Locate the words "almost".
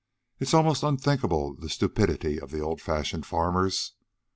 0.55-0.81